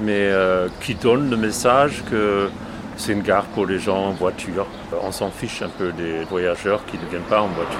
mais 0.00 0.26
euh, 0.26 0.68
qui 0.80 0.94
donne 0.94 1.30
le 1.30 1.36
message 1.36 2.02
que 2.10 2.48
c'est 2.96 3.12
une 3.12 3.22
gare 3.22 3.44
pour 3.46 3.66
les 3.66 3.78
gens 3.78 4.06
en 4.06 4.12
voiture. 4.12 4.66
On 5.02 5.12
s'en 5.12 5.30
fiche 5.30 5.62
un 5.62 5.68
peu 5.68 5.92
des 5.92 6.24
voyageurs 6.24 6.84
qui 6.86 6.98
ne 6.98 7.06
viennent 7.08 7.22
pas 7.22 7.42
en 7.42 7.48
voiture. 7.48 7.78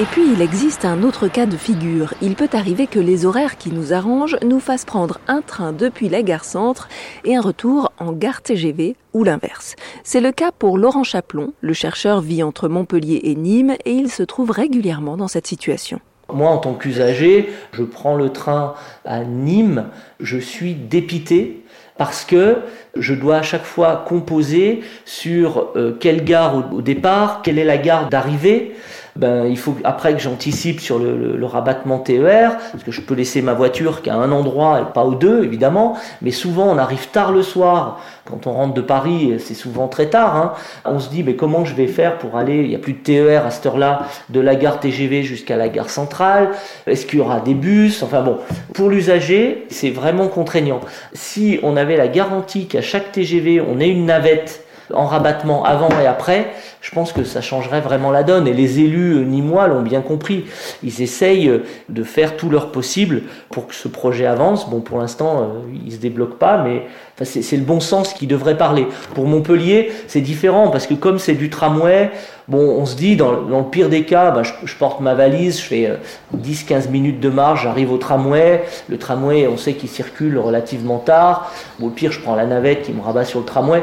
Et 0.00 0.06
puis 0.06 0.22
il 0.32 0.42
existe 0.42 0.84
un 0.84 1.04
autre 1.04 1.28
cas 1.28 1.46
de 1.46 1.56
figure. 1.56 2.14
Il 2.20 2.34
peut 2.34 2.48
arriver 2.52 2.88
que 2.88 2.98
les 2.98 3.26
horaires 3.26 3.56
qui 3.56 3.70
nous 3.70 3.92
arrangent 3.92 4.36
nous 4.44 4.58
fassent 4.58 4.84
prendre 4.84 5.20
un 5.28 5.40
train 5.40 5.72
depuis 5.72 6.08
la 6.08 6.22
gare 6.22 6.44
centre 6.44 6.88
et 7.24 7.36
un 7.36 7.40
retour 7.40 7.92
en 7.98 8.12
gare 8.12 8.42
TGV 8.42 8.96
ou 9.12 9.22
l'inverse. 9.22 9.76
C'est 10.02 10.20
le 10.20 10.32
cas 10.32 10.50
pour 10.50 10.78
Laurent 10.78 11.04
Chaplon. 11.04 11.52
Le 11.60 11.72
chercheur 11.74 12.20
vit 12.20 12.42
entre 12.42 12.66
Montpellier 12.68 13.20
et 13.22 13.36
Nîmes 13.36 13.76
et 13.84 13.92
il 13.92 14.10
se 14.10 14.24
trouve 14.24 14.50
régulièrement 14.50 15.16
dans 15.16 15.28
cette 15.28 15.46
situation. 15.46 16.00
Moi, 16.32 16.50
en 16.50 16.58
tant 16.58 16.74
qu'usager, 16.74 17.50
je 17.72 17.82
prends 17.82 18.14
le 18.14 18.30
train 18.30 18.74
à 19.04 19.24
Nîmes, 19.24 19.86
je 20.20 20.38
suis 20.38 20.74
dépité 20.74 21.62
parce 21.96 22.24
que 22.24 22.58
je 22.96 23.14
dois 23.14 23.36
à 23.36 23.42
chaque 23.42 23.64
fois 23.64 24.04
composer 24.06 24.82
sur 25.04 25.70
euh, 25.76 25.96
quelle 25.98 26.24
gare 26.24 26.72
au 26.72 26.82
départ, 26.82 27.42
quelle 27.42 27.58
est 27.58 27.64
la 27.64 27.78
gare 27.78 28.08
d'arrivée 28.08 28.74
ben, 29.16 29.46
il 29.46 29.56
faut 29.56 29.76
après 29.84 30.12
que 30.14 30.18
j'anticipe 30.18 30.80
sur 30.80 30.98
le, 30.98 31.36
le, 31.36 31.46
rabattement 31.46 31.98
TER, 31.98 32.56
parce 32.72 32.82
que 32.82 32.90
je 32.90 33.00
peux 33.00 33.14
laisser 33.14 33.42
ma 33.42 33.54
voiture 33.54 34.02
qu'à 34.02 34.14
un 34.14 34.32
endroit 34.32 34.80
et 34.80 34.92
pas 34.92 35.04
aux 35.04 35.14
deux, 35.14 35.44
évidemment, 35.44 35.96
mais 36.20 36.32
souvent 36.32 36.66
on 36.66 36.78
arrive 36.78 37.08
tard 37.08 37.30
le 37.30 37.42
soir, 37.42 38.00
quand 38.24 38.46
on 38.46 38.52
rentre 38.52 38.74
de 38.74 38.80
Paris, 38.80 39.34
c'est 39.38 39.54
souvent 39.54 39.86
très 39.86 40.06
tard, 40.06 40.36
hein. 40.36 40.52
on 40.84 40.98
se 40.98 41.10
dit, 41.10 41.22
mais 41.22 41.36
comment 41.36 41.64
je 41.64 41.74
vais 41.74 41.86
faire 41.86 42.18
pour 42.18 42.36
aller, 42.36 42.62
il 42.62 42.68
n'y 42.68 42.74
a 42.74 42.78
plus 42.78 42.94
de 42.94 42.98
TER 42.98 43.46
à 43.46 43.50
cette 43.50 43.66
heure-là, 43.66 44.06
de 44.30 44.40
la 44.40 44.56
gare 44.56 44.80
TGV 44.80 45.22
jusqu'à 45.22 45.56
la 45.56 45.68
gare 45.68 45.90
centrale, 45.90 46.50
est-ce 46.86 47.06
qu'il 47.06 47.20
y 47.20 47.22
aura 47.22 47.40
des 47.40 47.54
bus, 47.54 48.02
enfin 48.02 48.22
bon, 48.22 48.38
pour 48.72 48.88
l'usager, 48.90 49.66
c'est 49.70 49.90
vraiment 49.90 50.26
contraignant. 50.26 50.80
Si 51.12 51.60
on 51.62 51.76
avait 51.76 51.96
la 51.96 52.08
garantie 52.08 52.66
qu'à 52.66 52.82
chaque 52.82 53.12
TGV, 53.12 53.60
on 53.60 53.78
ait 53.78 53.90
une 53.90 54.06
navette 54.06 54.64
en 54.92 55.06
rabattement 55.06 55.64
avant 55.64 55.88
et 56.00 56.06
après, 56.06 56.50
je 56.84 56.90
pense 56.90 57.14
que 57.14 57.24
ça 57.24 57.40
changerait 57.40 57.80
vraiment 57.80 58.10
la 58.10 58.22
donne. 58.22 58.46
Et 58.46 58.52
les 58.52 58.80
élus 58.80 59.14
euh, 59.14 59.24
nîmois 59.24 59.68
l'ont 59.68 59.80
bien 59.80 60.02
compris. 60.02 60.44
Ils 60.82 61.00
essayent 61.00 61.48
euh, 61.48 61.64
de 61.88 62.02
faire 62.02 62.36
tout 62.36 62.50
leur 62.50 62.72
possible 62.72 63.22
pour 63.50 63.66
que 63.66 63.74
ce 63.74 63.88
projet 63.88 64.26
avance. 64.26 64.68
Bon, 64.68 64.80
pour 64.80 64.98
l'instant, 64.98 65.40
euh, 65.40 65.46
il 65.86 65.92
se 65.92 65.96
débloque 65.96 66.38
pas, 66.38 66.62
mais 66.62 66.82
c'est 67.22 67.56
le 67.56 67.62
bon 67.62 67.80
sens 67.80 68.12
qui 68.12 68.26
devrait 68.26 68.58
parler. 68.58 68.86
Pour 69.14 69.24
Montpellier, 69.24 69.92
c'est 70.08 70.20
différent 70.20 70.68
parce 70.68 70.86
que 70.86 70.92
comme 70.92 71.18
c'est 71.18 71.32
du 71.34 71.48
tramway, 71.48 72.10
bon, 72.48 72.58
on 72.58 72.84
se 72.84 72.96
dit, 72.96 73.16
dans, 73.16 73.32
le 73.32 73.70
pire 73.70 73.88
des 73.88 74.02
cas, 74.02 74.30
ben, 74.32 74.42
je, 74.42 74.74
porte 74.76 75.00
ma 75.00 75.14
valise, 75.14 75.60
je 75.60 75.64
fais 75.64 75.98
10-15 76.36 76.90
minutes 76.90 77.20
de 77.20 77.30
marche, 77.30 77.62
j'arrive 77.62 77.92
au 77.92 77.98
tramway. 77.98 78.62
Le 78.88 78.98
tramway, 78.98 79.46
on 79.46 79.56
sait 79.56 79.72
qu'il 79.72 79.88
circule 79.88 80.38
relativement 80.38 80.98
tard. 80.98 81.50
Bon, 81.78 81.86
au 81.86 81.90
pire, 81.90 82.12
je 82.12 82.20
prends 82.20 82.34
la 82.34 82.44
navette 82.44 82.82
qui 82.82 82.92
me 82.92 83.00
rabat 83.00 83.24
sur 83.24 83.38
le 83.38 83.46
tramway 83.46 83.82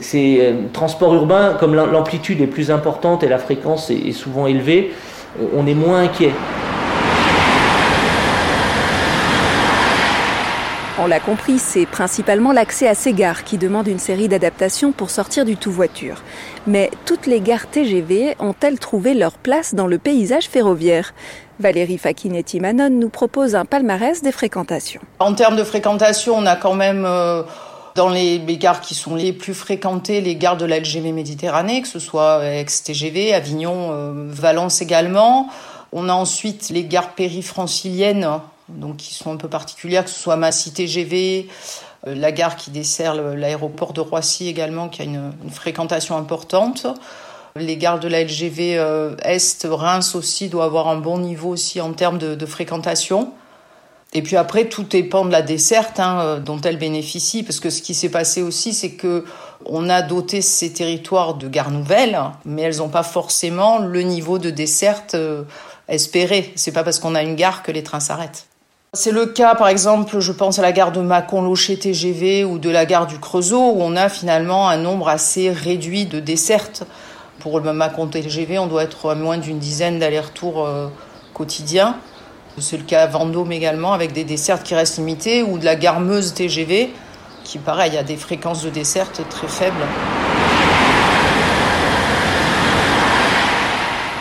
c'est 0.00 0.54
transport 0.72 1.14
urbain, 1.14 1.56
comme 1.58 1.74
l'amplitude 1.74 2.37
est 2.42 2.46
plus 2.46 2.70
importante 2.70 3.22
et 3.22 3.28
la 3.28 3.38
fréquence 3.38 3.90
est, 3.90 4.12
souvent 4.12 4.46
élevée, 4.46 4.92
on 5.54 5.66
est 5.66 5.74
moins 5.74 6.00
inquiet. 6.00 6.32
On 11.00 11.06
l'a 11.06 11.20
compris, 11.20 11.60
c'est 11.60 11.86
principalement 11.86 12.50
l'accès 12.50 12.88
à 12.88 12.94
ces 12.94 13.12
gares 13.12 13.44
qui 13.44 13.56
demande 13.56 13.86
une 13.86 14.00
série 14.00 14.26
d'adaptations 14.26 14.90
pour 14.90 15.10
sortir 15.10 15.44
du 15.44 15.56
tout 15.56 15.70
voiture. 15.70 16.22
Mais 16.66 16.90
toutes 17.06 17.26
les 17.26 17.40
gares 17.40 17.68
TGV 17.68 18.34
ont-elles 18.40 18.80
trouvé 18.80 19.14
leur 19.14 19.38
place 19.38 19.76
dans 19.76 19.86
le 19.86 19.98
paysage 19.98 20.48
ferroviaire? 20.48 21.14
Valérie 21.60 21.98
Fakinetti-Manon 21.98 22.90
nous 22.90 23.10
propose 23.10 23.54
un 23.54 23.64
palmarès 23.64 24.22
des 24.22 24.32
fréquentations. 24.32 25.00
En 25.20 25.34
termes 25.34 25.56
de 25.56 25.62
fréquentation, 25.62 26.34
on 26.36 26.46
a 26.46 26.56
quand 26.56 26.74
même... 26.74 27.04
Euh, 27.06 27.44
dans 27.98 28.08
les, 28.08 28.38
gares 28.58 28.80
qui 28.80 28.94
sont 28.94 29.16
les 29.16 29.32
plus 29.32 29.54
fréquentées, 29.54 30.20
les 30.20 30.36
gares 30.36 30.56
de 30.56 30.64
la 30.64 30.78
LGV 30.78 31.10
Méditerranée, 31.10 31.82
que 31.82 31.88
ce 31.88 31.98
soit 31.98 32.46
ex-TGV, 32.46 33.34
Avignon, 33.34 33.88
euh, 33.90 34.12
Valence 34.30 34.80
également. 34.80 35.48
On 35.90 36.08
a 36.08 36.12
ensuite 36.12 36.70
les 36.70 36.84
gares 36.84 37.16
périfranciliennes, 37.16 38.28
donc 38.68 38.98
qui 38.98 39.14
sont 39.14 39.32
un 39.32 39.36
peu 39.36 39.48
particulières, 39.48 40.04
que 40.04 40.10
ce 40.10 40.20
soit 40.20 40.36
Massy 40.36 40.72
TGV, 40.72 41.48
euh, 42.06 42.14
la 42.14 42.30
gare 42.30 42.54
qui 42.54 42.70
dessert 42.70 43.16
l'aéroport 43.16 43.92
de 43.92 44.00
Roissy 44.00 44.46
également, 44.46 44.88
qui 44.88 45.02
a 45.02 45.04
une, 45.04 45.32
fréquentation 45.50 46.16
importante. 46.16 46.86
Les 47.56 47.76
gares 47.76 47.98
de 47.98 48.06
la 48.06 48.22
LGV 48.22 48.78
euh, 48.78 49.16
Est, 49.24 49.66
Reims 49.68 50.14
aussi, 50.14 50.48
doivent 50.48 50.66
avoir 50.66 50.86
un 50.86 50.98
bon 50.98 51.18
niveau 51.18 51.48
aussi 51.48 51.80
en 51.80 51.92
termes 51.92 52.18
de 52.18 52.46
fréquentation. 52.46 53.32
Et 54.14 54.22
puis 54.22 54.36
après, 54.36 54.68
tout 54.68 54.84
dépend 54.84 55.24
de 55.24 55.30
la 55.30 55.42
desserte 55.42 56.00
hein, 56.00 56.20
euh, 56.20 56.40
dont 56.40 56.60
elle 56.62 56.78
bénéficie, 56.78 57.42
parce 57.42 57.60
que 57.60 57.68
ce 57.68 57.82
qui 57.82 57.94
s'est 57.94 58.08
passé 58.08 58.42
aussi, 58.42 58.72
c'est 58.72 58.92
que 58.92 59.24
on 59.66 59.90
a 59.90 60.02
doté 60.02 60.40
ces 60.40 60.72
territoires 60.72 61.34
de 61.34 61.48
gares 61.48 61.70
nouvelles, 61.70 62.18
mais 62.44 62.62
elles 62.62 62.78
n'ont 62.78 62.88
pas 62.88 63.02
forcément 63.02 63.78
le 63.78 64.02
niveau 64.02 64.38
de 64.38 64.50
desserte 64.50 65.14
euh, 65.14 65.42
espéré. 65.88 66.52
C'est 66.56 66.72
pas 66.72 66.84
parce 66.84 66.98
qu'on 66.98 67.14
a 67.14 67.22
une 67.22 67.34
gare 67.34 67.62
que 67.62 67.70
les 67.72 67.82
trains 67.82 68.00
s'arrêtent. 68.00 68.46
C'est 68.94 69.12
le 69.12 69.26
cas, 69.26 69.54
par 69.54 69.68
exemple, 69.68 70.18
je 70.18 70.32
pense 70.32 70.58
à 70.58 70.62
la 70.62 70.72
gare 70.72 70.92
de 70.92 71.02
Mâcon-Locher 71.02 71.78
TGV 71.78 72.44
ou 72.44 72.58
de 72.58 72.70
la 72.70 72.86
gare 72.86 73.06
du 73.06 73.18
Creusot, 73.18 73.72
où 73.72 73.82
on 73.82 73.94
a 73.96 74.08
finalement 74.08 74.70
un 74.70 74.78
nombre 74.78 75.08
assez 75.08 75.50
réduit 75.50 76.06
de 76.06 76.20
dessertes. 76.20 76.84
Pour 77.40 77.60
le 77.60 77.72
Mâcon 77.74 78.06
TGV, 78.06 78.58
on 78.58 78.66
doit 78.66 78.84
être 78.84 79.10
à 79.10 79.14
moins 79.14 79.36
d'une 79.36 79.58
dizaine 79.58 79.98
d'allers-retours 79.98 80.66
euh, 80.66 80.88
quotidiens. 81.34 81.96
C'est 82.60 82.76
le 82.76 82.84
cas 82.84 83.02
à 83.02 83.06
Vendôme 83.06 83.52
également, 83.52 83.92
avec 83.92 84.12
des 84.12 84.24
dessertes 84.24 84.62
qui 84.62 84.74
restent 84.74 84.98
limitées, 84.98 85.42
ou 85.42 85.58
de 85.58 85.64
la 85.64 85.76
garmeuse 85.76 86.34
TGV, 86.34 86.92
qui, 87.44 87.58
pareil, 87.58 87.96
a 87.96 88.02
des 88.02 88.16
fréquences 88.16 88.62
de 88.62 88.70
desserte 88.70 89.22
très 89.28 89.48
faibles. 89.48 89.86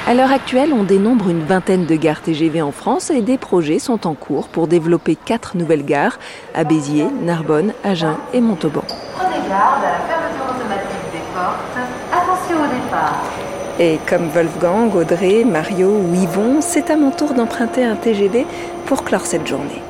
À 0.08 0.14
l'heure 0.14 0.32
actuelle, 0.32 0.72
on 0.72 0.84
dénombre 0.84 1.30
une 1.30 1.44
vingtaine 1.44 1.86
de 1.86 1.96
gares 1.96 2.22
TGV 2.22 2.62
en 2.62 2.72
France 2.72 3.10
et 3.10 3.22
des 3.22 3.38
projets 3.38 3.80
sont 3.80 4.08
en 4.08 4.14
cours 4.14 4.48
pour 4.48 4.70
développer 4.70 5.18
quatre 5.18 5.58
nouvelles 5.58 5.84
gares 5.84 6.18
à 6.56 6.64
Béziers, 6.64 7.10
Narbonne, 7.24 7.74
Agen 7.84 8.16
et 8.34 8.40
Montauban. 8.40 8.84
Prenez 9.18 9.36
garde 9.50 9.84
à 9.84 9.92
la 9.92 10.00
fermeture 10.08 10.46
automatique 10.46 11.12
des 11.12 11.20
portes. 11.34 11.78
Attention 12.14 12.56
au 12.56 12.68
départ. 12.68 13.47
Et 13.80 14.00
comme 14.08 14.30
Wolfgang, 14.30 14.96
Audrey, 14.96 15.44
Mario 15.44 15.90
ou 15.90 16.16
Yvon, 16.16 16.62
c'est 16.62 16.90
à 16.90 16.96
mon 16.96 17.12
tour 17.12 17.36
d'emprunter 17.36 17.84
un 17.84 17.96
TGV 17.96 18.46
pour 18.88 19.04
clore 19.04 19.26
cette 19.26 19.46
journée. 19.46 19.82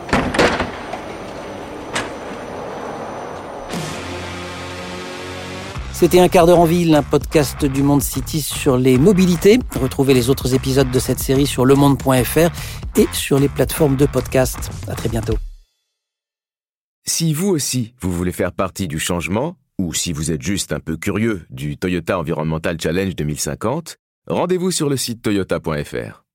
C'était 5.94 6.20
un 6.20 6.28
quart 6.28 6.46
d'heure 6.46 6.60
en 6.60 6.66
ville, 6.66 6.94
un 6.94 7.02
podcast 7.02 7.66
du 7.66 7.82
Monde 7.82 8.04
City 8.04 8.42
sur 8.42 8.78
les 8.78 8.98
mobilités. 9.00 9.58
Retrouvez 9.80 10.14
les 10.14 10.30
autres 10.30 10.54
épisodes 10.54 10.92
de 10.92 11.00
cette 11.00 11.20
série 11.20 11.48
sur 11.48 11.66
lemonde.fr 11.66 12.52
et 12.98 13.08
sur 13.14 13.40
les 13.40 13.50
plateformes 13.50 13.96
de 13.96 14.06
podcast. 14.06 14.70
À 14.88 14.96
très 14.96 15.10
bientôt. 15.10 15.38
Si 17.04 17.34
vous 17.34 17.48
aussi, 17.48 17.96
vous 18.02 18.12
voulez 18.12 18.34
faire 18.34 18.52
partie 18.52 18.88
du 18.88 19.00
changement, 19.00 19.56
ou 19.80 19.94
si 19.94 20.14
vous 20.14 20.32
êtes 20.32 20.42
juste 20.42 20.74
un 20.74 20.80
peu 20.80 20.98
curieux 20.98 21.46
du 21.50 21.78
Toyota 21.78 22.20
Environmental 22.20 22.80
Challenge 22.80 23.16
2050, 23.16 23.98
rendez-vous 24.28 24.72
sur 24.72 24.90
le 24.90 24.98
site 24.98 25.22
toyota.fr. 25.22 26.27